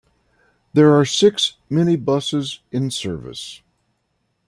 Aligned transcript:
There 0.73 0.99
are 0.99 1.05
six 1.05 1.57
minibuses 1.69 2.57
in 2.71 2.89
service. 2.89 3.61